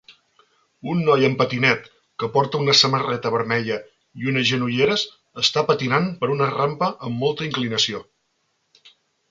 [0.93, 1.85] Un noi en patinet
[2.23, 3.77] que porta una samarreta vermella
[4.23, 5.05] i unes genolleres
[5.45, 8.05] està patinant per una rampa amb molta inclinació.